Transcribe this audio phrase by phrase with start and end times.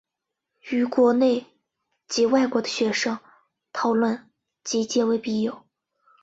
[0.71, 1.45] 与国内
[2.07, 3.19] 及外国的学生
[3.71, 4.27] 讨论
[4.63, 5.63] 及结为笔友。